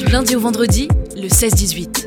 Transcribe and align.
Du 0.00 0.06
lundi 0.06 0.34
au 0.34 0.40
vendredi, 0.40 0.88
le 1.14 1.28
16-18. 1.28 2.06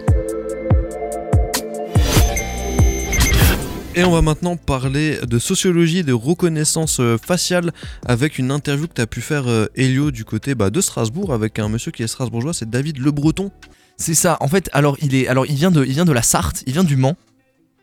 Et 3.94 4.04
on 4.04 4.10
va 4.10 4.23
maintenant 4.23 4.58
parler 4.58 5.20
de 5.21 5.38
sociologie 5.38 6.00
et 6.00 6.04
de 6.04 6.12
reconnaissance 6.12 7.00
euh, 7.00 7.20
faciale 7.20 7.71
avec 8.04 8.40
une 8.40 8.50
interview 8.50 8.88
que 8.88 8.94
tu 8.96 9.02
as 9.02 9.06
pu 9.06 9.21
faire, 9.21 9.48
euh, 9.48 9.68
Elio, 9.76 10.10
du 10.10 10.26
côté 10.26 10.56
bah, 10.56 10.71
de 10.71 10.82
Strasbourg, 10.82 11.36
avec 11.36 11.60
un 11.60 11.70
monsieur 11.70 11.92
qui 11.92 12.02
est 12.02 12.08
strasbourgeois, 12.08 12.56
c'est 12.56 12.68
David 12.68 12.98
Le 12.98 13.12
Breton. 13.12 13.52
C'est 13.97 14.15
ça. 14.15 14.37
En 14.39 14.47
fait, 14.47 14.71
alors 14.73 14.97
il 14.99 15.13
est, 15.13 15.28
alors 15.28 15.46
il 15.46 15.53
vient 15.53 15.69
de, 15.69 15.85
il 15.85 15.91
vient 15.91 16.05
de 16.05 16.11
la 16.11 16.23
Sarthe, 16.23 16.63
il 16.65 16.73
vient 16.73 16.83
du 16.83 16.95
Mans. 16.95 17.15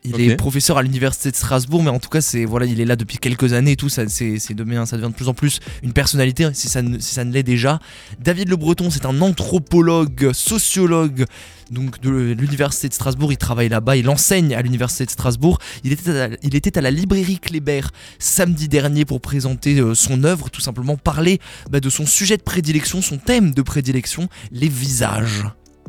Il 0.03 0.19
est 0.19 0.35
professeur 0.35 0.77
à 0.77 0.83
l'université 0.83 1.29
de 1.29 1.35
Strasbourg, 1.35 1.83
mais 1.83 1.91
en 1.91 1.99
tout 1.99 2.09
cas, 2.09 2.21
c'est 2.21 2.45
voilà, 2.45 2.65
il 2.65 2.81
est 2.81 2.85
là 2.85 2.95
depuis 2.95 3.19
quelques 3.19 3.53
années 3.53 3.73
et 3.73 3.75
tout. 3.75 3.89
Ça, 3.89 4.07
c'est, 4.07 4.39
ça 4.39 4.53
devient 4.53 4.83
de 4.91 5.07
plus 5.09 5.27
en 5.27 5.33
plus 5.33 5.59
une 5.83 5.93
personnalité, 5.93 6.49
si 6.53 6.69
ça, 6.69 6.81
ne, 6.81 6.97
si 6.97 7.13
ça 7.13 7.23
ne 7.23 7.31
l'est 7.31 7.43
déjà. 7.43 7.79
David 8.19 8.49
Le 8.49 8.55
Breton, 8.55 8.89
c'est 8.89 9.05
un 9.05 9.21
anthropologue, 9.21 10.31
sociologue. 10.33 11.25
Donc 11.69 12.01
de 12.01 12.09
l'université 12.09 12.89
de 12.89 12.93
Strasbourg, 12.93 13.31
il 13.31 13.37
travaille 13.37 13.69
là-bas, 13.69 13.95
il 13.95 14.09
enseigne 14.09 14.53
à 14.55 14.61
l'université 14.61 15.05
de 15.05 15.11
Strasbourg. 15.11 15.59
Il 15.83 15.93
était 15.93 16.09
à 16.09 16.27
la, 16.27 16.37
il 16.41 16.55
était 16.55 16.77
à 16.77 16.81
la 16.81 16.91
librairie 16.91 17.39
Kléber 17.39 17.81
samedi 18.19 18.67
dernier 18.67 19.05
pour 19.05 19.21
présenter 19.21 19.79
euh, 19.79 19.95
son 19.95 20.23
œuvre, 20.23 20.49
tout 20.49 20.61
simplement 20.61 20.97
parler 20.97 21.39
bah, 21.69 21.79
de 21.79 21.89
son 21.89 22.05
sujet 22.05 22.37
de 22.37 22.43
prédilection, 22.43 23.01
son 23.01 23.17
thème 23.17 23.53
de 23.53 23.61
prédilection, 23.61 24.27
les 24.51 24.67
visages. 24.67 25.45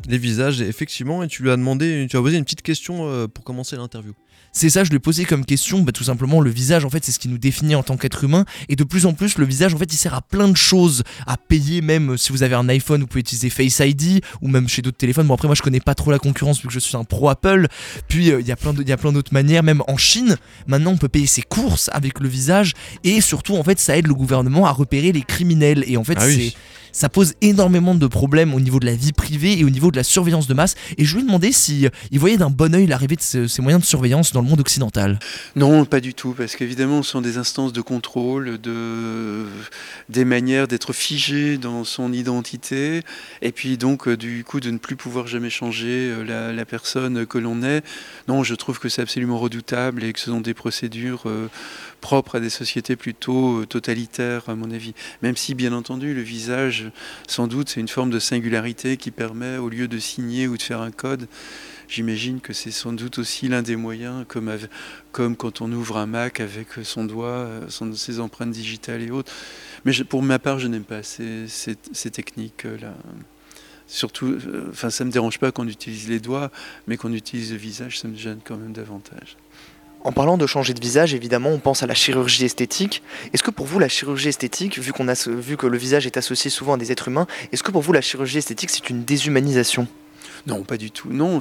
Les 0.09 0.17
visages, 0.17 0.59
effectivement, 0.61 1.23
et 1.23 1.27
tu 1.27 1.43
lui 1.43 1.49
as 1.51 1.55
demandé, 1.55 2.07
tu 2.09 2.17
as 2.17 2.21
posé 2.21 2.37
une 2.37 2.43
petite 2.43 2.61
question 2.61 3.07
euh, 3.07 3.27
pour 3.27 3.43
commencer 3.45 3.77
l'interview. 3.77 4.13
C'est 4.51 4.69
ça, 4.69 4.83
je 4.83 4.89
lui 4.89 4.97
ai 4.97 4.99
posé 4.99 5.23
comme 5.25 5.45
question, 5.45 5.81
bah, 5.81 5.91
tout 5.93 6.03
simplement, 6.03 6.41
le 6.41 6.49
visage, 6.51 6.83
en 6.85 6.89
fait, 6.89 7.03
c'est 7.03 7.11
ce 7.13 7.17
qui 7.19 7.29
nous 7.29 7.37
définit 7.39 7.73
en 7.73 7.81
tant 7.83 7.95
qu'être 7.97 8.23
humain. 8.23 8.45
Et 8.69 8.75
de 8.75 8.83
plus 8.83 9.05
en 9.05 9.13
plus, 9.13 9.37
le 9.37 9.45
visage, 9.45 9.73
en 9.73 9.77
fait, 9.77 9.91
il 9.91 9.95
sert 9.97 10.13
à 10.13 10.21
plein 10.21 10.47
de 10.49 10.57
choses. 10.57 11.03
À 11.25 11.37
payer, 11.37 11.81
même 11.81 12.11
euh, 12.11 12.17
si 12.17 12.31
vous 12.33 12.43
avez 12.43 12.53
un 12.53 12.67
iPhone, 12.69 13.01
vous 13.01 13.07
pouvez 13.07 13.21
utiliser 13.21 13.49
Face 13.49 13.79
ID, 13.79 14.21
ou 14.41 14.49
même 14.49 14.67
chez 14.67 14.81
d'autres 14.81 14.97
téléphones. 14.97 15.25
Bon, 15.25 15.33
après, 15.35 15.47
moi, 15.47 15.55
je 15.55 15.61
connais 15.61 15.79
pas 15.79 15.95
trop 15.95 16.11
la 16.11 16.19
concurrence 16.19 16.61
vu 16.61 16.67
que 16.67 16.73
je 16.73 16.79
suis 16.79 16.97
un 16.97 17.05
pro 17.05 17.29
Apple. 17.29 17.67
Puis, 18.09 18.29
euh, 18.31 18.41
il 18.41 18.47
y 18.47 18.51
a 18.51 18.55
plein 18.57 18.73
de- 18.73 18.81
il 18.83 18.89
y 18.89 18.91
a 18.91 18.97
plein 18.97 19.13
d'autres 19.13 19.33
manières, 19.33 19.63
même 19.63 19.81
en 19.87 19.95
Chine. 19.97 20.35
Maintenant, 20.67 20.91
on 20.91 20.97
peut 20.97 21.09
payer 21.09 21.27
ses 21.27 21.41
courses 21.43 21.89
avec 21.93 22.19
le 22.19 22.27
visage. 22.27 22.73
Et 23.05 23.21
surtout, 23.21 23.55
en 23.55 23.63
fait, 23.63 23.79
ça 23.79 23.97
aide 23.97 24.07
le 24.07 24.13
gouvernement 24.15 24.65
à 24.67 24.71
repérer 24.71 25.13
les 25.13 25.21
criminels. 25.23 25.83
Et 25.87 25.95
en 25.97 26.03
fait, 26.03 26.17
Ah 26.19 26.25
oui. 26.27 26.55
Ça 26.93 27.09
pose 27.09 27.33
énormément 27.41 27.95
de 27.95 28.07
problèmes 28.07 28.53
au 28.53 28.59
niveau 28.61 28.79
de 28.79 28.85
la 28.85 28.95
vie 28.95 29.11
privée 29.11 29.59
et 29.59 29.65
au 29.65 29.69
niveau 29.69 29.91
de 29.91 29.97
la 29.97 30.03
surveillance 30.03 30.47
de 30.47 30.53
masse. 30.53 30.75
Et 30.97 31.03
je 31.05 31.15
lui 31.15 31.23
ai 31.23 31.25
demandé 31.25 31.51
si 31.51 31.85
euh, 31.87 31.89
voyait 32.13 32.37
d'un 32.37 32.49
bon 32.51 32.73
oeil 32.75 32.85
l'arrivée 32.87 33.15
de 33.15 33.21
ce- 33.21 33.47
ces 33.47 33.61
moyens 33.61 33.81
de 33.83 33.87
surveillance 33.87 34.31
dans 34.31 34.41
le 34.41 34.47
monde 34.47 34.59
occidental. 34.59 35.19
Non, 35.55 35.83
pas 35.85 35.99
du 35.99 36.13
tout, 36.13 36.33
parce 36.37 36.55
qu'évidemment, 36.55 37.03
ce 37.03 37.11
sont 37.11 37.21
des 37.21 37.37
instances 37.37 37.73
de 37.73 37.81
contrôle, 37.81 38.59
de, 38.61 39.45
des 40.09 40.23
manières 40.23 40.67
d'être 40.67 40.93
figé 40.93 41.57
dans 41.57 41.83
son 41.83 42.13
identité, 42.13 43.01
et 43.41 43.51
puis 43.51 43.77
donc, 43.77 44.07
euh, 44.07 44.15
du 44.15 44.43
coup, 44.43 44.59
de 44.59 44.69
ne 44.69 44.77
plus 44.77 44.95
pouvoir 44.95 45.25
jamais 45.27 45.49
changer 45.49 46.11
euh, 46.11 46.23
la, 46.23 46.53
la 46.53 46.65
personne 46.65 47.25
que 47.25 47.39
l'on 47.39 47.63
est. 47.63 47.83
Non, 48.27 48.43
je 48.43 48.53
trouve 48.53 48.77
que 48.79 48.87
c'est 48.87 49.01
absolument 49.01 49.39
redoutable 49.39 50.03
et 50.03 50.13
que 50.13 50.19
ce 50.19 50.27
sont 50.27 50.41
des 50.41 50.53
procédures 50.53 51.23
propres 52.03 52.35
à 52.35 52.39
des 52.39 52.51
sociétés 52.51 52.95
plutôt 52.95 53.61
euh, 53.61 53.65
totalitaires, 53.65 54.49
à 54.49 54.55
mon 54.55 54.69
avis. 54.69 54.93
Même 55.23 55.37
si, 55.37 55.55
bien 55.55 55.73
entendu, 55.73 56.13
le 56.13 56.21
visage, 56.21 56.91
sans 57.27 57.47
doute, 57.47 57.69
c'est 57.69 57.79
une 57.79 57.87
forme 57.87 58.11
de 58.11 58.19
singularité 58.19 58.97
qui 58.97 59.09
permet, 59.09 59.57
au 59.57 59.69
lieu 59.69 59.87
de 59.87 59.97
signer 59.97 60.47
ou 60.47 60.57
de 60.57 60.61
faire 60.61 60.81
un 60.81 60.91
code, 60.91 61.27
J'imagine 61.87 62.41
que 62.41 62.53
c'est 62.53 62.71
sans 62.71 62.93
doute 62.93 63.19
aussi 63.19 63.47
l'un 63.47 63.61
des 63.61 63.75
moyens, 63.75 64.25
comme, 64.27 65.35
quand 65.35 65.61
on 65.61 65.71
ouvre 65.71 65.97
un 65.97 66.07
Mac 66.07 66.39
avec 66.39 66.67
son 66.83 67.05
doigt, 67.05 67.27
euh, 67.27 67.93
ses 67.93 68.19
empreintes 68.19 68.51
digitales 68.51 69.01
et 69.01 69.11
autres. 69.11 69.31
Mais 69.85 69.93
pour 70.03 70.23
ma 70.23 70.39
part, 70.39 70.59
je 70.59 70.67
n'aime 70.67 70.85
pas 70.85 71.03
ces, 71.03 71.45
techniques-là. 72.11 72.95
Surtout, 73.85 74.27
euh, 74.27 74.69
enfin, 74.71 74.89
ça 74.89 75.03
ne 75.03 75.09
me 75.09 75.13
dérange 75.13 75.39
pas 75.39 75.51
qu'on 75.51 75.67
utilise 75.67 76.09
les 76.09 76.19
doigts, 76.19 76.51
mais 76.87 76.97
qu'on 76.97 77.13
utilise 77.13 77.51
le 77.51 77.57
visage, 77.57 77.99
ça 77.99 78.07
me 78.07 78.15
gêne 78.15 78.39
quand 78.43 78.57
même 78.57 78.73
davantage. 78.73 79.37
En 80.03 80.11
parlant 80.11 80.37
de 80.37 80.45
changer 80.45 80.73
de 80.73 80.81
visage, 80.81 81.13
évidemment, 81.13 81.49
on 81.49 81.59
pense 81.59 81.81
à 81.81 81.87
la 81.87 81.93
chirurgie 81.93 82.43
esthétique. 82.43 83.03
Est-ce 83.33 83.41
que 83.41 83.51
pour 83.51 83.65
vous, 83.65 83.79
la 83.79 83.87
chirurgie 83.87 84.29
esthétique, 84.29 84.77
vu, 84.77 84.91
qu'on 84.91 85.07
a, 85.07 85.29
vu 85.29 85.55
que 85.55 85.65
le 85.65 85.77
visage 85.77 86.05
est 86.05 86.17
associé 86.17 86.49
souvent 86.49 86.73
à 86.73 86.77
des 86.77 86.91
êtres 86.91 87.07
humains, 87.07 87.25
est-ce 87.51 87.63
que 87.63 87.71
pour 87.71 87.81
vous, 87.81 87.93
la 87.93 88.01
chirurgie 88.01 88.37
esthétique, 88.37 88.69
c'est 88.69 88.89
une 88.89 89.03
déshumanisation? 89.03 89.87
Non, 90.47 90.63
pas 90.63 90.77
du 90.77 90.91
tout. 90.91 91.09
Non, 91.11 91.39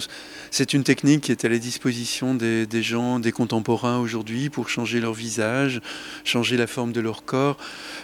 c'est 0.50 0.74
une 0.74 0.84
technique 0.84 1.22
qui 1.22 1.32
est 1.32 1.44
à 1.44 1.48
la 1.48 1.58
disposition 1.58 2.34
des, 2.34 2.66
gens, 2.82 3.18
des 3.18 3.32
contemporains 3.32 3.98
aujourd'hui 3.98 4.50
pour 4.50 4.68
changer 4.68 5.00
leur 5.00 5.14
visage, 5.14 5.80
changer 6.24 6.56
la 6.56 6.66
forme 6.66 6.92
de 6.92 7.00
leur 7.00 7.24
corps. 7.24 7.56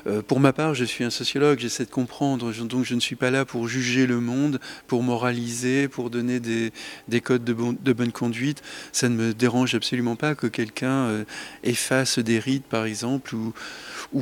Euh, 0.07 0.23
pour 0.23 0.41
ma 0.41 0.53
part, 0.53 0.75
je 0.75 0.85
suis 0.85 1.05
un 1.05 1.11
sociologue, 1.11 1.59
j'essaie 1.61 1.85
de 1.85 1.91
comprendre, 1.91 2.53
donc 2.65 2.85
je 2.85 2.95
ne 2.95 3.01
suis 3.01 3.17
pas 3.17 3.31
là 3.31 3.45
pour 3.45 3.69
juger 3.69 4.07
le 4.07 4.21
monde, 4.21 4.61
pour 4.87 5.03
moraliser, 5.03 5.89
pour 5.89 6.11
donner 6.11 6.41
des, 6.41 6.73
des 7.09 7.21
codes 7.21 7.45
de, 7.45 7.53
bon- 7.53 7.77
de 7.79 7.93
bonne 7.93 8.13
conduite. 8.13 8.63
Ça 8.93 9.09
ne 9.09 9.15
me 9.15 9.35
dérange 9.35 9.75
absolument 9.75 10.17
pas 10.17 10.35
que 10.35 10.47
quelqu'un 10.47 11.07
euh, 11.07 11.25
efface 11.65 12.19
des 12.19 12.39
rides, 12.39 12.63
par 12.65 12.85
exemple, 12.85 13.35
ou, 13.35 13.53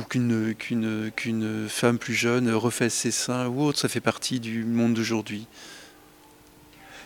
qu'une 0.01 1.67
femme 1.69 1.97
plus 1.97 2.13
jeune 2.13 2.51
refasse 2.51 2.93
ses 2.93 3.11
seins 3.11 3.47
ou 3.47 3.61
autre. 3.63 3.79
Ça 3.79 3.89
fait 3.89 4.01
partie 4.01 4.39
du 4.39 4.63
monde 4.63 4.93
d'aujourd'hui. 4.93 5.47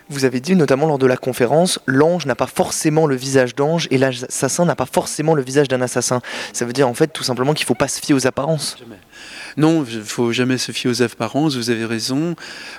Vous 0.09 0.25
avez 0.25 0.39
dit 0.39 0.55
notamment 0.55 0.87
lors 0.87 0.97
de 0.97 1.05
la 1.05 1.17
conférence, 1.17 1.79
l'ange 1.85 2.25
n'a 2.25 2.35
pas 2.35 2.47
forcément 2.47 3.05
le 3.05 3.15
visage 3.15 3.55
d'ange 3.55 3.87
et 3.91 3.97
l'assassin 3.97 4.65
n'a 4.65 4.75
pas 4.75 4.85
forcément 4.85 5.35
le 5.35 5.41
visage 5.41 5.67
d'un 5.67 5.81
assassin. 5.81 6.21
Ça 6.53 6.65
veut 6.65 6.73
dire 6.73 6.87
en 6.87 6.93
fait 6.93 7.07
tout 7.07 7.23
simplement 7.23 7.53
qu'il 7.53 7.63
ne 7.63 7.67
faut 7.67 7.75
pas 7.75 7.87
se 7.87 7.99
fier 7.99 8.13
aux 8.13 8.27
apparences. 8.27 8.77
Non, 9.57 9.85
il 9.89 10.01
faut 10.01 10.31
jamais 10.31 10.57
se 10.57 10.71
fier 10.71 10.89
aux 10.89 11.01
apparences, 11.01 11.55
vous 11.55 11.69
avez 11.69 11.85
raison. 11.85 12.35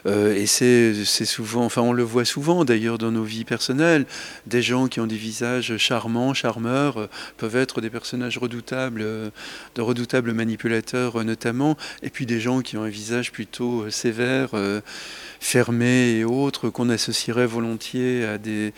Euh, 0.06 0.34
et 0.34 0.46
c'est 0.46 1.24
souvent, 1.24 1.64
enfin 1.64 1.82
on 1.82 1.92
le 1.92 2.02
voit 2.02 2.24
souvent 2.24 2.64
d'ailleurs 2.64 2.98
dans 2.98 3.10
nos 3.10 3.24
vies 3.24 3.44
personnelles, 3.44 4.06
des 4.46 4.62
gens 4.62 4.88
qui 4.88 5.00
ont 5.00 5.06
des 5.06 5.16
visages 5.16 5.76
charmants, 5.76 6.34
charmeurs, 6.34 6.98
euh, 6.98 7.06
peuvent 7.36 7.56
être 7.56 7.80
des 7.80 7.90
personnages 7.90 8.38
redoutables, 8.38 9.02
euh, 9.02 9.30
de 9.74 9.82
redoutables 9.82 10.32
manipulateurs 10.32 11.22
notamment, 11.24 11.76
et 12.02 12.10
puis 12.10 12.26
des 12.26 12.40
gens 12.40 12.60
qui 12.62 12.76
ont 12.76 12.82
un 12.82 12.88
visage 12.88 13.32
plutôt 13.32 13.90
sévère, 13.90 14.50
fermé 15.40 16.16
et 16.18 16.24
autres, 16.24 16.70
qu'on 16.70 16.88
associerait 16.88 17.46
volontiers 17.46 18.24
à 18.24 18.38
des 18.38 18.72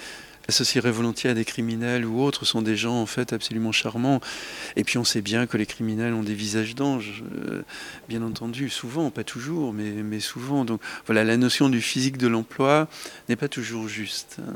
associerait 0.49 0.91
volontiers 0.91 1.31
à 1.31 1.35
des 1.35 1.45
criminels 1.45 2.05
ou 2.05 2.23
autres 2.23 2.45
sont 2.45 2.63
des 2.63 2.77
gens 2.77 3.01
en 3.01 3.07
fait 3.07 3.33
absolument 3.33 3.73
charmants. 3.73 4.21
Et 4.77 4.85
puis 4.85 4.99
on 4.99 5.05
sait 5.05 5.23
bien 5.23 5.47
que 5.47 5.57
les 5.57 5.67
criminels 5.67 6.13
ont 6.15 6.23
des 6.23 6.35
visages 6.35 6.75
d'anges, 6.75 7.25
euh, 7.49 7.63
bien 8.09 8.23
entendu, 8.23 8.69
souvent, 8.69 9.11
pas 9.11 9.25
toujours, 9.25 9.73
mais, 9.73 9.91
mais 9.91 10.21
souvent. 10.21 10.65
Donc 10.65 10.81
voilà, 11.07 11.25
la 11.25 11.37
notion 11.37 11.69
du 11.69 11.81
physique 11.81 12.19
de 12.19 12.29
l'emploi 12.29 12.89
n'est 13.29 13.37
pas 13.37 13.49
toujours 13.49 13.89
juste. 13.89 14.37
hein. 14.41 14.55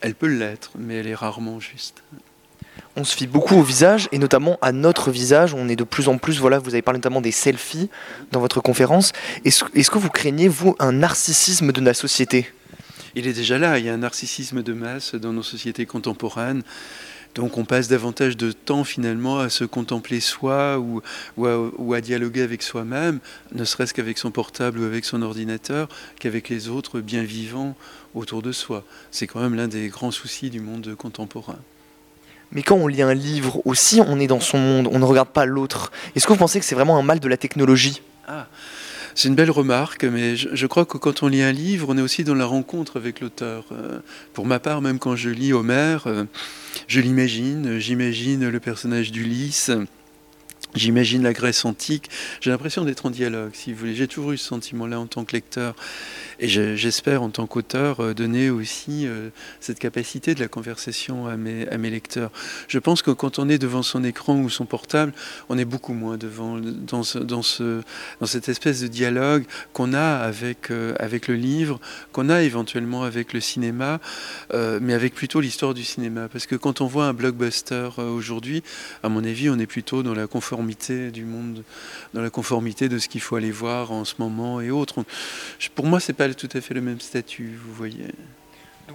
Elle 0.00 0.14
peut 0.14 0.28
l'être, 0.28 0.70
mais 0.78 0.94
elle 0.96 1.08
est 1.08 1.14
rarement 1.14 1.58
juste. 1.58 2.02
On 2.96 3.04
se 3.04 3.16
fie 3.16 3.26
beaucoup 3.26 3.56
au 3.56 3.62
visage 3.62 4.08
et 4.12 4.18
notamment 4.18 4.58
à 4.62 4.72
notre 4.72 5.10
visage. 5.10 5.54
On 5.54 5.68
est 5.68 5.76
de 5.76 5.84
plus 5.84 6.08
en 6.08 6.18
plus, 6.18 6.38
voilà, 6.38 6.58
vous 6.58 6.70
avez 6.70 6.82
parlé 6.82 6.98
notamment 6.98 7.20
des 7.20 7.32
selfies 7.32 7.90
dans 8.32 8.40
votre 8.40 8.60
conférence. 8.60 9.12
Est-ce 9.44 9.64
est-ce 9.74 9.90
que 9.90 9.98
vous 9.98 10.08
craignez, 10.08 10.48
vous, 10.48 10.76
un 10.78 10.92
narcissisme 10.92 11.72
de 11.72 11.80
la 11.80 11.94
société? 11.94 12.50
Il 13.18 13.26
est 13.26 13.32
déjà 13.32 13.58
là, 13.58 13.80
il 13.80 13.84
y 13.84 13.88
a 13.88 13.94
un 13.94 13.98
narcissisme 13.98 14.62
de 14.62 14.72
masse 14.72 15.16
dans 15.16 15.32
nos 15.32 15.42
sociétés 15.42 15.86
contemporaines. 15.86 16.62
Donc 17.34 17.58
on 17.58 17.64
passe 17.64 17.88
davantage 17.88 18.36
de 18.36 18.52
temps 18.52 18.84
finalement 18.84 19.40
à 19.40 19.48
se 19.48 19.64
contempler 19.64 20.20
soi 20.20 20.78
ou, 20.78 21.02
ou, 21.36 21.46
à, 21.46 21.58
ou 21.78 21.94
à 21.94 22.00
dialoguer 22.00 22.42
avec 22.42 22.62
soi-même, 22.62 23.18
ne 23.50 23.64
serait-ce 23.64 23.92
qu'avec 23.92 24.18
son 24.18 24.30
portable 24.30 24.78
ou 24.78 24.84
avec 24.84 25.04
son 25.04 25.20
ordinateur, 25.22 25.88
qu'avec 26.20 26.48
les 26.48 26.68
autres 26.68 27.00
bien 27.00 27.24
vivants 27.24 27.76
autour 28.14 28.40
de 28.40 28.52
soi. 28.52 28.84
C'est 29.10 29.26
quand 29.26 29.40
même 29.40 29.56
l'un 29.56 29.66
des 29.66 29.88
grands 29.88 30.12
soucis 30.12 30.48
du 30.48 30.60
monde 30.60 30.94
contemporain. 30.94 31.58
Mais 32.52 32.62
quand 32.62 32.76
on 32.76 32.86
lit 32.86 33.02
un 33.02 33.14
livre 33.14 33.66
aussi, 33.66 34.00
on 34.00 34.20
est 34.20 34.28
dans 34.28 34.38
son 34.38 34.58
monde, 34.58 34.88
on 34.92 35.00
ne 35.00 35.04
regarde 35.04 35.30
pas 35.30 35.44
l'autre. 35.44 35.90
Est-ce 36.14 36.24
que 36.24 36.32
vous 36.32 36.38
pensez 36.38 36.60
que 36.60 36.64
c'est 36.64 36.76
vraiment 36.76 36.96
un 36.96 37.02
mal 37.02 37.18
de 37.18 37.28
la 37.28 37.36
technologie? 37.36 38.00
Ah, 38.28 38.46
c'est 39.18 39.26
une 39.26 39.34
belle 39.34 39.50
remarque, 39.50 40.04
mais 40.04 40.36
je, 40.36 40.66
crois 40.68 40.84
que 40.84 40.96
quand 40.96 41.24
on 41.24 41.26
lit 41.26 41.42
un 41.42 41.50
livre, 41.50 41.88
on 41.90 41.98
est 41.98 42.00
aussi 42.00 42.22
dans 42.22 42.36
la 42.36 42.46
rencontre 42.46 42.96
avec 42.98 43.20
l'auteur. 43.20 43.64
Euh, 43.72 43.98
pour 44.32 44.46
ma 44.46 44.60
part, 44.60 44.80
même 44.80 45.00
quand 45.00 45.16
je 45.16 45.28
lis 45.28 45.52
Homère, 45.52 46.06
euh, 46.06 46.22
je 46.86 47.00
l'imagine, 47.00 47.80
j'imagine 47.80 48.48
le 48.48 48.60
personnage 48.60 49.10
d'Ulysse. 49.10 49.72
J'imagine 50.78 51.24
la 51.24 51.32
Grèce 51.32 51.64
antique. 51.64 52.08
J'ai 52.40 52.50
l'impression 52.50 52.84
d'être 52.84 53.04
en 53.04 53.10
dialogue, 53.10 53.50
si 53.52 53.72
vous 53.72 53.80
voulez. 53.80 53.96
J'ai 53.96 54.06
toujours 54.06 54.30
eu 54.30 54.38
ce 54.38 54.46
sentiment-là 54.46 55.00
en 55.00 55.06
tant 55.06 55.24
que 55.24 55.32
lecteur. 55.32 55.74
Et 56.38 56.46
je- 56.46 56.76
j'espère, 56.76 57.22
en 57.22 57.30
tant 57.30 57.48
qu'auteur, 57.48 57.98
euh, 57.98 58.14
donner 58.14 58.48
aussi 58.48 59.08
euh, 59.08 59.30
cette 59.58 59.80
capacité 59.80 60.36
de 60.36 60.40
la 60.40 60.46
conversation 60.46 61.26
à 61.26 61.36
mes, 61.36 61.90
lecteurs. 61.90 62.30
Je 62.68 62.78
pense 62.78 63.02
que 63.02 63.10
quand 63.10 63.40
on 63.40 63.48
est 63.48 63.58
devant 63.58 63.82
son 63.82 64.04
écran 64.04 64.36
ou 64.38 64.48
son 64.48 64.66
portable, 64.66 65.12
on 65.48 65.58
est 65.58 65.64
beaucoup 65.64 65.94
moins 65.94 66.16
devant, 66.16 66.58
dans, 66.60 67.02
ce, 67.02 67.18
dans, 67.18 67.42
ce, 67.42 67.82
dans 68.20 68.26
cette 68.26 68.48
espèce 68.48 68.80
de 68.80 68.86
dialogue 68.86 69.44
qu'on 69.72 69.94
a 69.94 70.18
avec, 70.18 70.70
euh, 70.70 70.94
avec 71.00 71.26
le 71.26 71.34
livre, 71.34 71.80
qu'on 72.12 72.28
a 72.28 72.42
éventuellement 72.42 73.02
avec 73.02 73.32
le 73.32 73.40
cinéma, 73.40 73.98
mais 74.80 74.94
avec 74.94 75.14
plutôt 75.14 75.40
l'histoire 75.40 75.74
du 75.74 75.82
cinéma. 75.84 76.28
Parce 76.28 76.46
que 76.46 76.54
quand 76.54 76.80
on 76.80 76.86
voit 76.86 77.06
un 77.06 77.12
blockbuster 77.14 77.88
aujourd'hui, 77.98 78.62
à 79.02 79.08
mon 79.08 79.24
avis, 79.24 79.50
on 79.50 79.58
est 79.58 79.66
plutôt 79.66 80.02
dans 80.02 80.14
la 80.14 80.26
conformité 80.26 80.67
conformité 80.68 81.10
du 81.10 81.24
monde, 81.24 81.64
dans 82.12 82.20
la 82.20 82.28
conformité 82.28 82.90
de 82.90 82.98
ce 82.98 83.08
qu'il 83.08 83.22
faut 83.22 83.36
aller 83.36 83.50
voir 83.50 83.90
en 83.90 84.04
ce 84.04 84.14
moment 84.18 84.60
et 84.60 84.70
autres. 84.70 85.02
Pour 85.74 85.86
moi, 85.86 85.98
c'est 85.98 86.12
pas 86.12 86.28
tout 86.34 86.48
à 86.52 86.60
fait 86.60 86.74
le 86.74 86.82
même 86.82 87.00
statut, 87.00 87.58
vous 87.64 87.72
voyez. 87.72 88.04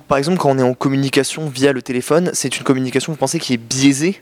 Par 0.07 0.19
exemple, 0.19 0.37
quand 0.37 0.51
on 0.51 0.59
est 0.59 0.63
en 0.63 0.75
communication 0.75 1.49
via 1.49 1.73
le 1.73 1.81
téléphone, 1.81 2.29
c'est 2.33 2.57
une 2.57 2.63
communication, 2.63 3.11
vous 3.11 3.17
pensez, 3.17 3.39
qui 3.39 3.53
est 3.53 3.57
biaisée? 3.57 4.21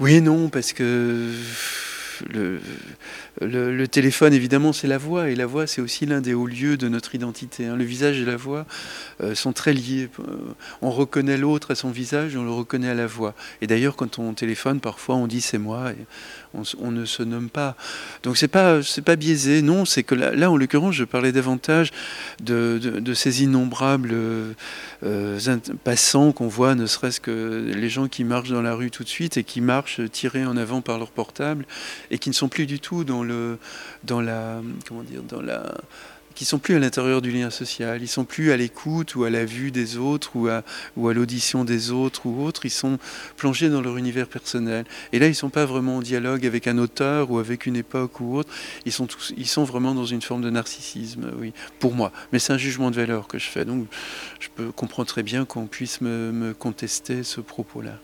Oui 0.00 0.14
et 0.14 0.20
non, 0.22 0.48
parce 0.48 0.72
que 0.72 1.30
le, 2.30 3.88
téléphone, 3.88 4.32
évidemment, 4.32 4.72
c'est 4.72 4.86
la 4.86 4.98
voix, 4.98 5.30
et 5.30 5.34
la 5.34 5.46
voix, 5.46 5.66
c'est 5.66 5.80
aussi 5.80 6.06
l'un 6.06 6.20
des 6.20 6.34
hauts 6.34 6.46
lieux 6.46 6.76
de 6.76 6.88
notre 6.88 7.14
identité. 7.14 7.66
Hein. 7.66 7.76
Le 7.76 7.84
visage 7.84 8.20
et 8.20 8.24
la 8.24 8.36
voix 8.36 8.66
euh, 9.20 9.34
sont 9.34 9.52
très 9.52 9.72
liés. 9.72 10.08
Euh, 10.20 10.36
on 10.82 10.90
reconnaît 10.90 11.38
l'autre 11.38 11.70
à 11.70 11.74
son 11.74 11.90
visage, 11.90 12.34
et 12.34 12.38
on 12.38 12.44
le 12.44 12.50
reconnaît 12.50 12.90
à 12.90 12.94
la 12.94 13.06
voix. 13.06 13.34
Et 13.60 13.66
d'ailleurs, 13.66 13.96
quand 13.96 14.18
on 14.18 14.34
téléphone, 14.34 14.80
parfois, 14.80 15.16
on 15.16 15.26
dit 15.26 15.40
c'est 15.40 15.58
moi, 15.58 15.92
et 15.92 16.06
on, 16.78 16.90
ne 16.90 17.04
se 17.04 17.22
nomme 17.22 17.50
pas. 17.50 17.76
Donc 18.22 18.36
c'est 18.36 18.48
pas 18.48 18.82
c'est 18.82 19.02
pas 19.02 19.16
biaisé. 19.16 19.62
Non, 19.62 19.84
c'est 19.84 20.02
que 20.02 20.14
là, 20.14 20.50
en 20.50 20.56
l'occurrence, 20.56 20.94
je 20.94 21.04
parlais 21.04 21.32
davantage 21.32 21.90
de, 22.42 22.78
de, 22.82 23.14
ces 23.14 23.42
innombrables 23.42 24.14
euh, 25.02 25.58
passants 25.84 26.32
qu'on 26.32 26.48
voit, 26.48 26.74
ne 26.74 26.86
serait-ce 26.86 27.20
que 27.20 27.72
les 27.74 27.88
gens 27.88 28.08
qui 28.08 28.24
marchent 28.24 28.50
dans 28.50 28.62
la 28.62 28.74
rue 28.74 28.90
tout 28.90 29.04
de 29.04 29.08
suite 29.08 29.36
et 29.36 29.44
qui 29.44 29.60
marchent 29.60 30.00
tirés 30.10 30.46
en 30.46 30.56
avant 30.56 30.80
par 30.80 30.98
leur 30.98 31.10
portable 31.10 31.66
et 32.10 32.18
qui 32.18 32.28
ne 32.28 32.34
sont 32.34 32.48
plus 32.48 32.66
du 32.66 32.80
tout 32.80 33.04
dans 33.04 33.22
le, 33.22 33.58
dans 34.04 34.20
la, 34.20 34.60
comment 34.86 35.02
dire, 35.02 35.22
dans 35.22 35.40
la, 35.40 35.74
qui 36.36 36.44
sont 36.44 36.58
plus 36.58 36.76
à 36.76 36.78
l'intérieur 36.78 37.22
du 37.22 37.32
lien 37.32 37.50
social, 37.50 38.02
ils 38.02 38.08
sont 38.08 38.24
plus 38.24 38.52
à 38.52 38.56
l'écoute 38.56 39.16
ou 39.16 39.24
à 39.24 39.30
la 39.30 39.44
vue 39.44 39.72
des 39.72 39.96
autres 39.96 40.36
ou 40.36 40.48
à, 40.48 40.62
ou 40.96 41.08
à 41.08 41.14
l'audition 41.14 41.64
des 41.64 41.90
autres 41.90 42.26
ou 42.26 42.44
autres, 42.44 42.66
ils 42.66 42.70
sont 42.70 42.98
plongés 43.36 43.70
dans 43.70 43.80
leur 43.80 43.96
univers 43.96 44.28
personnel. 44.28 44.84
Et 45.12 45.18
là, 45.18 45.26
ils 45.26 45.34
sont 45.34 45.48
pas 45.48 45.64
vraiment 45.64 45.96
en 45.96 46.02
dialogue 46.02 46.46
avec 46.46 46.66
un 46.68 46.76
auteur 46.76 47.30
ou 47.30 47.38
avec 47.38 47.64
une 47.64 47.74
époque 47.74 48.20
ou 48.20 48.36
autre, 48.36 48.52
ils 48.84 48.92
sont, 48.92 49.06
tous, 49.06 49.32
ils 49.36 49.48
sont 49.48 49.64
vraiment 49.64 49.94
dans 49.94 50.04
une 50.04 50.22
forme 50.22 50.42
de 50.42 50.50
narcissisme, 50.50 51.32
oui, 51.38 51.54
pour 51.80 51.94
moi. 51.94 52.12
Mais 52.32 52.38
c'est 52.38 52.52
un 52.52 52.58
jugement 52.58 52.90
de 52.90 52.96
valeur 52.96 53.26
que 53.26 53.38
je 53.38 53.48
fais, 53.48 53.64
donc 53.64 53.86
je 54.38 54.48
peux 54.54 54.70
comprendre 54.70 55.08
très 55.08 55.22
bien 55.22 55.46
qu'on 55.46 55.66
puisse 55.66 56.02
me, 56.02 56.32
me 56.32 56.52
contester 56.52 57.22
ce 57.22 57.40
propos-là. 57.40 57.98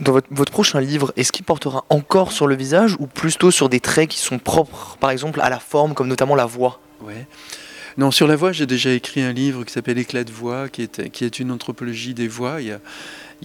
Dans 0.00 0.12
votre, 0.12 0.50
prochain 0.50 0.80
livre, 0.80 1.12
est-ce 1.16 1.30
qu'il 1.30 1.44
portera 1.44 1.84
encore 1.88 2.32
sur 2.32 2.46
le 2.46 2.56
visage 2.56 2.96
ou 2.98 3.06
plutôt 3.06 3.50
sur 3.50 3.68
des 3.68 3.80
traits 3.80 4.10
qui 4.10 4.18
sont 4.18 4.38
propres, 4.38 4.96
par 4.98 5.10
exemple, 5.10 5.40
à 5.40 5.48
la 5.48 5.60
forme, 5.60 5.94
comme 5.94 6.08
notamment 6.08 6.34
la 6.34 6.46
voix? 6.46 6.80
Non, 7.96 8.10
sur 8.10 8.26
la 8.26 8.34
voix, 8.34 8.50
j'ai 8.50 8.66
déjà 8.66 8.90
écrit 8.90 9.22
un 9.22 9.32
livre 9.32 9.62
qui 9.64 9.72
s'appelle 9.72 9.98
Éclat 9.98 10.24
de 10.24 10.32
voix, 10.32 10.68
qui 10.68 10.82
est, 10.82 11.38
une 11.38 11.52
anthropologie 11.52 12.12
des 12.12 12.26
voix. 12.26 12.58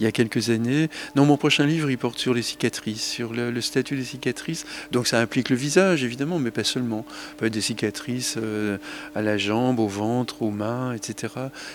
Il 0.00 0.04
y 0.04 0.06
a 0.06 0.12
quelques 0.12 0.48
années. 0.48 0.88
Non, 1.14 1.26
mon 1.26 1.36
prochain 1.36 1.66
livre, 1.66 1.90
il 1.90 1.98
porte 1.98 2.18
sur 2.18 2.32
les 2.32 2.42
cicatrices, 2.42 3.02
sur 3.02 3.32
le, 3.34 3.60
statut 3.60 3.96
des 3.96 4.04
cicatrices. 4.04 4.64
Donc 4.90 5.06
ça 5.06 5.20
implique 5.20 5.50
le 5.50 5.56
visage, 5.56 6.02
évidemment, 6.02 6.38
mais 6.38 6.50
pas 6.50 6.64
seulement. 6.64 7.04
Peut 7.36 7.46
être 7.46 7.52
des 7.52 7.60
cicatrices 7.60 8.36
euh, 8.38 8.78
à 9.14 9.20
la 9.20 9.36
jambe, 9.36 9.78
au 9.78 9.88
ventre, 9.88 10.40
aux 10.42 10.50
mains, 10.50 10.94
etc. 10.94 11.34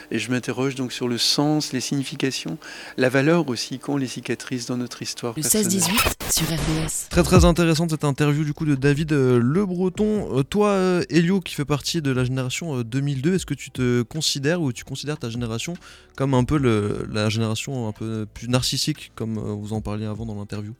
Et 0.10 0.18
je 0.18 0.31
m'interroge 0.31 0.74
donc 0.74 0.92
sur 0.92 1.07
le 1.07 1.19
sens, 1.19 1.72
les 1.72 1.80
significations, 1.81 2.57
la 2.98 3.10
valeur 3.10 3.48
aussi 3.48 3.77
qu'ont 3.77 3.98
les 3.98 4.07
cicatrices 4.07 4.66
dans 4.66 4.77
notre 4.77 5.04
histoire. 5.04 5.36
Le 5.38 5.44
16-18 5.44 5.92
sur 6.31 6.48
RBS. 6.48 7.10
Très 7.10 7.24
très 7.24 7.45
intéressante 7.45 7.92
cette 7.92 8.04
interview 8.04 8.44
du 8.44 8.54
coup 8.54 8.66
de 8.66 8.75
David 8.75 9.13
euh, 9.13 9.39
Le 9.39 9.66
Breton. 9.66 10.39
Euh, 10.39 10.44
toi, 10.44 11.01
Elio, 11.10 11.42
qui 11.42 11.54
fait 11.54 11.66
partie 11.66 12.01
de 12.01 12.10
la 12.10 12.24
génération 12.24 12.81
2002, 12.81 13.36
est-ce 13.36 13.45
que 13.45 13.54
tu 13.54 13.69
te 13.69 14.01
considères 14.01 14.62
ou 14.62 14.74
tu 14.74 14.83
considères 14.83 15.19
ta 15.19 15.30
génération 15.30 15.75
comme 16.16 16.33
un 16.33 16.44
peu 16.44 16.57
le, 16.57 17.07
la 17.12 17.30
génération 17.30 17.88
un 17.88 17.92
peu 17.92 18.15
plus 18.24 18.48
narcissique, 18.48 19.12
comme 19.16 19.38
euh, 19.38 19.54
vous 19.54 19.74
en 19.74 19.82
parliez 19.82 20.06
avant 20.06 20.26
dans 20.26 20.36
l'interview 20.36 20.74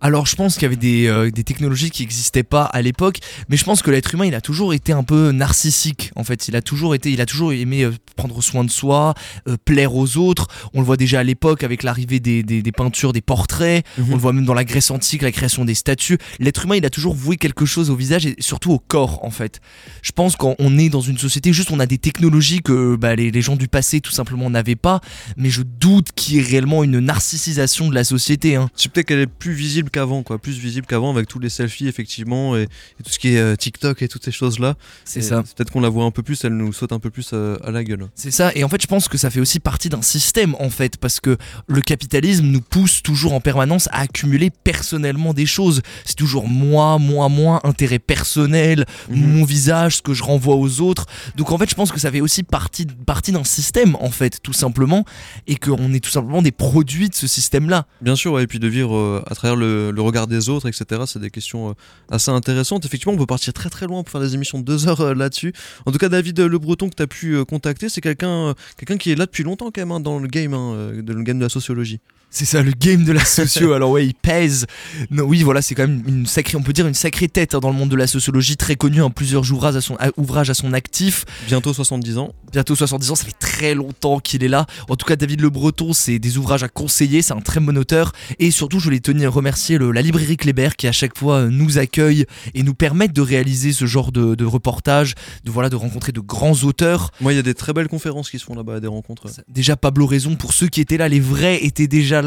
alors 0.00 0.26
je 0.26 0.36
pense 0.36 0.54
qu'il 0.54 0.62
y 0.62 0.66
avait 0.66 0.76
des, 0.76 1.06
euh, 1.06 1.30
des 1.30 1.44
technologies 1.44 1.90
qui 1.90 2.02
n'existaient 2.02 2.42
pas 2.42 2.64
à 2.64 2.82
l'époque, 2.82 3.18
mais 3.48 3.56
je 3.56 3.64
pense 3.64 3.82
que 3.82 3.90
l'être 3.90 4.14
humain 4.14 4.26
il 4.26 4.34
a 4.34 4.40
toujours 4.40 4.74
été 4.74 4.92
un 4.92 5.02
peu 5.02 5.32
narcissique 5.32 6.10
en 6.16 6.24
fait. 6.24 6.48
Il 6.48 6.56
a 6.56 6.62
toujours 6.62 6.94
été, 6.94 7.10
il 7.10 7.20
a 7.20 7.26
toujours 7.26 7.52
aimé 7.52 7.84
euh, 7.84 7.92
prendre 8.16 8.42
soin 8.42 8.64
de 8.64 8.70
soi, 8.70 9.14
euh, 9.48 9.56
plaire 9.64 9.94
aux 9.94 10.16
autres. 10.16 10.48
On 10.74 10.80
le 10.80 10.86
voit 10.86 10.96
déjà 10.96 11.20
à 11.20 11.22
l'époque 11.22 11.62
avec 11.62 11.82
l'arrivée 11.82 12.20
des, 12.20 12.42
des, 12.42 12.62
des, 12.62 12.72
peintures, 12.72 13.12
des 13.12 13.20
portraits. 13.20 13.84
Mhm. 13.98 14.06
On 14.10 14.14
le 14.14 14.20
voit 14.20 14.32
même 14.32 14.44
dans 14.44 14.54
la 14.54 14.64
Grèce 14.64 14.90
antique, 14.90 15.22
la 15.22 15.32
création 15.32 15.64
des 15.64 15.74
statues. 15.74 16.18
L'être 16.38 16.64
humain 16.64 16.76
il 16.76 16.84
a 16.84 16.90
toujours 16.90 17.14
voué 17.14 17.36
quelque 17.36 17.64
chose 17.64 17.90
au 17.90 17.96
visage 17.96 18.26
et 18.26 18.36
surtout 18.40 18.72
au 18.72 18.78
corps 18.78 19.24
en 19.24 19.30
fait. 19.30 19.60
Je 20.02 20.12
pense 20.12 20.36
qu'on 20.36 20.78
est 20.78 20.88
dans 20.88 21.00
une 21.00 21.18
société 21.18 21.52
juste 21.52 21.70
on 21.70 21.80
a 21.80 21.86
des 21.86 21.98
technologies 21.98 22.60
que 22.60 22.96
bah, 22.96 23.16
les, 23.16 23.30
les, 23.30 23.42
gens 23.42 23.56
du 23.56 23.68
passé 23.68 24.00
tout 24.00 24.12
simplement 24.12 24.50
n'avaient 24.50 24.76
pas, 24.76 25.00
mais 25.36 25.50
je 25.50 25.62
doute 25.62 26.08
qu'il 26.14 26.36
y 26.36 26.38
ait 26.38 26.42
réellement 26.42 26.84
une 26.84 26.98
narcissisation 26.98 27.88
de 27.88 27.94
la 27.94 28.04
société. 28.04 28.56
Hein. 28.56 28.68
C'est 28.74 28.90
peut-être 28.90 29.06
qu'elle 29.06 29.20
est 29.20 29.26
plus 29.26 29.52
visible 29.52 29.83
qu'avant, 29.90 30.22
quoi, 30.22 30.38
plus 30.38 30.58
visible 30.58 30.86
qu'avant 30.86 31.10
avec 31.10 31.28
tous 31.28 31.38
les 31.38 31.48
selfies 31.48 31.88
effectivement 31.88 32.56
et, 32.56 32.66
tout 33.02 33.10
ce 33.10 33.18
qui 33.18 33.34
est 33.34 33.38
euh, 33.38 33.56
TikTok 33.56 34.02
et 34.02 34.08
toutes 34.08 34.24
ces 34.24 34.32
choses 34.32 34.58
là. 34.58 34.74
C'est 35.04 35.22
ça. 35.22 35.42
Peut-être 35.42 35.70
qu'on 35.70 35.80
la 35.80 35.88
voit 35.88 36.04
un 36.04 36.10
peu 36.10 36.22
plus, 36.22 36.44
elle 36.44 36.56
nous 36.56 36.72
saute 36.72 36.92
un 36.92 36.98
peu 36.98 37.10
plus 37.10 37.30
euh, 37.32 37.56
à, 37.64 37.70
la 37.70 37.84
gueule. 37.84 38.08
C'est 38.14 38.30
ça. 38.30 38.52
Et 38.54 38.64
en 38.64 38.68
fait, 38.68 38.80
je 38.80 38.86
pense 38.86 39.08
que 39.08 39.18
ça 39.18 39.30
fait 39.30 39.40
aussi 39.40 39.60
partie 39.60 39.88
d'un 39.88 40.02
système 40.02 40.54
en 40.58 40.70
fait, 40.70 40.96
parce 40.96 41.20
que 41.20 41.36
le 41.66 41.80
capitalisme 41.80 42.46
nous 42.46 42.60
pousse 42.60 43.02
toujours 43.02 43.34
en 43.34 43.40
permanence 43.40 43.88
à 43.92 44.00
accumuler 44.00 44.50
personnellement 44.50 45.34
des 45.34 45.46
choses. 45.46 45.82
C'est 46.04 46.16
toujours 46.16 46.48
moi, 46.48 46.98
moi, 46.98 47.28
moi, 47.28 47.60
intérêt 47.64 47.98
personnel, 47.98 48.84
mhm. 49.08 49.38
mon 49.38 49.44
visage, 49.44 49.96
ce 49.96 50.02
que 50.02 50.14
je 50.14 50.22
renvoie 50.22 50.56
aux 50.56 50.80
autres. 50.80 51.06
Donc 51.36 51.52
en 51.52 51.58
fait, 51.58 51.68
je 51.68 51.74
pense 51.74 51.92
que 51.92 52.00
ça 52.00 52.10
fait 52.10 52.20
aussi 52.20 52.42
partie, 52.42 52.86
partie 53.06 53.32
d'un 53.32 53.44
système 53.44 53.96
en 54.00 54.10
fait, 54.10 54.40
tout 54.42 54.52
simplement, 54.52 55.04
et 55.46 55.56
qu'on 55.56 55.92
est 55.92 56.00
tout 56.00 56.10
simplement 56.10 56.42
des 56.42 56.52
produits 56.52 57.08
de 57.08 57.14
ce 57.14 57.26
système-là. 57.26 57.86
Bien 58.00 58.16
sûr, 58.16 58.38
et 58.40 58.46
puis 58.46 58.58
de 58.58 58.68
vivre 58.68 58.96
euh, 58.96 59.22
à 59.26 59.34
travers 59.34 59.56
le 59.56 59.73
le, 59.74 60.02
regard 60.02 60.26
des 60.26 60.48
autres, 60.48 60.68
etc. 60.68 61.02
C'est 61.06 61.18
des 61.18 61.30
questions 61.30 61.70
euh, 61.70 61.74
assez 62.10 62.30
intéressantes. 62.30 62.84
Effectivement, 62.84 63.14
on 63.14 63.18
peut 63.18 63.26
partir 63.26 63.52
très 63.52 63.70
très 63.70 63.86
loin 63.86 64.02
pour 64.02 64.10
faire 64.10 64.20
des 64.20 64.34
émissions 64.34 64.58
de 64.58 64.64
deux 64.64 64.88
heures 64.88 65.00
euh, 65.00 65.14
là-dessus. 65.14 65.52
En 65.86 65.92
tout 65.92 65.98
cas, 65.98 66.08
David 66.08 66.40
Le 66.40 66.58
Breton 66.58 66.88
que 66.88 66.94
tu 66.94 67.02
as 67.02 67.06
pu 67.06 67.34
euh, 67.34 67.44
contacter, 67.44 67.88
c'est 67.88 68.00
quelqu'un 68.00 68.54
quelqu'un 68.76 68.96
qui 68.96 69.10
est 69.10 69.16
là 69.16 69.26
depuis 69.26 69.44
longtemps 69.44 69.70
quand 69.70 69.80
même 69.80 69.92
hein, 69.92 70.00
dans 70.00 70.18
le 70.18 70.28
game, 70.28 70.54
hein, 70.54 70.92
le 70.92 71.22
game 71.22 71.38
de 71.38 71.44
la 71.44 71.48
sociologie. 71.48 72.00
C'est 72.34 72.46
ça, 72.46 72.62
le 72.62 72.72
game 72.72 73.04
de 73.04 73.12
la 73.12 73.24
socio. 73.24 73.74
Alors 73.74 73.92
ouais, 73.92 74.06
il 74.06 74.12
pèse. 74.12 74.66
Non, 75.12 75.22
oui, 75.22 75.44
voilà, 75.44 75.62
c'est 75.62 75.76
quand 75.76 75.86
même 75.86 76.02
une 76.08 76.26
sacrée, 76.26 76.56
on 76.56 76.62
peut 76.62 76.72
dire 76.72 76.88
une 76.88 76.92
sacrée 76.94 77.28
tête 77.28 77.54
hein, 77.54 77.60
dans 77.60 77.70
le 77.70 77.76
monde 77.76 77.90
de 77.90 77.96
la 77.96 78.08
sociologie, 78.08 78.56
très 78.56 78.74
connu 78.74 79.00
en 79.02 79.10
plusieurs 79.10 79.52
ouvrages 79.52 79.76
à 79.76 79.80
son, 79.80 79.96
ouvrages 80.16 80.50
à 80.50 80.54
son 80.54 80.72
actif. 80.72 81.26
Bientôt 81.46 81.72
70 81.72 82.18
ans. 82.18 82.34
Bientôt 82.50 82.74
70 82.74 83.12
ans, 83.12 83.14
ça 83.14 83.24
fait 83.24 83.38
très 83.38 83.76
longtemps 83.76 84.18
qu'il 84.18 84.42
est 84.42 84.48
là. 84.48 84.66
En 84.88 84.96
tout 84.96 85.06
cas, 85.06 85.14
David 85.14 85.42
Le 85.42 85.48
Breton, 85.48 85.92
c'est 85.92 86.18
des 86.18 86.36
ouvrages 86.36 86.64
à 86.64 86.68
conseiller, 86.68 87.22
c'est 87.22 87.34
un 87.34 87.40
très 87.40 87.60
bon 87.60 87.78
auteur. 87.78 88.10
Et 88.40 88.50
surtout, 88.50 88.80
je 88.80 88.84
voulais 88.86 88.98
tenir 88.98 89.28
à 89.28 89.32
remercier 89.32 89.78
le, 89.78 89.92
la 89.92 90.02
librairie 90.02 90.36
Kléber 90.36 90.70
qui 90.76 90.88
à 90.88 90.92
chaque 90.92 91.16
fois 91.16 91.36
euh, 91.36 91.50
nous 91.50 91.78
accueille 91.78 92.26
et 92.54 92.64
nous 92.64 92.74
permet 92.74 93.06
de 93.06 93.20
réaliser 93.20 93.72
ce 93.72 93.86
genre 93.86 94.10
de, 94.10 94.34
de 94.34 94.44
reportages, 94.44 95.14
de, 95.44 95.52
voilà, 95.52 95.68
de 95.68 95.76
rencontrer 95.76 96.10
de 96.10 96.20
grands 96.20 96.64
auteurs. 96.64 97.12
Moi, 97.20 97.32
il 97.32 97.36
y 97.36 97.38
a 97.38 97.42
des 97.42 97.54
très 97.54 97.72
belles 97.72 97.86
conférences 97.86 98.28
qui 98.28 98.40
se 98.40 98.44
font 98.44 98.56
là-bas, 98.56 98.80
des 98.80 98.88
rencontres. 98.88 99.28
Déjà, 99.46 99.76
Pablo 99.76 100.06
Raison, 100.06 100.34
pour 100.34 100.52
ceux 100.52 100.66
qui 100.66 100.80
étaient 100.80 100.96
là, 100.96 101.08
les 101.08 101.20
vrais 101.20 101.64
étaient 101.64 101.86
déjà 101.86 102.22
là 102.22 102.23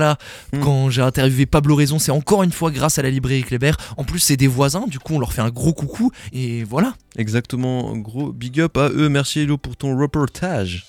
hmm. 0.54 0.60
quand 0.60 0.90
j'ai 0.90 1.02
interviewé 1.02 1.46
Pablo 1.46 1.76
Raison. 1.76 2.00
C'est 2.00 2.12
encore 2.12 2.44
une 2.44 2.52
fois 2.52 2.72
grâce 2.72 3.00
à 3.00 3.02
la 3.02 3.10
librairie 3.10 3.44
Kléber. 3.44 3.74
En 3.98 4.04
plus, 4.04 4.20
c'est 4.20 4.38
des 4.38 4.48
voisins, 4.48 4.86
du 4.88 5.00
coup, 5.00 5.16
on 5.16 5.20
leur 5.20 5.34
fait 5.34 5.42
un 5.42 5.50
gros 5.50 5.74
coucou 5.74 6.12
et 6.34 6.64
voilà. 6.64 6.96
Exactement, 7.18 7.96
gros 7.98 8.32
big 8.32 8.60
up 8.60 8.78
à 8.78 8.90
eux. 8.90 9.10
Merci 9.10 9.42
Hello 9.42 9.58
pour 9.58 9.76
ton 9.76 9.98
reportage. 9.98 10.88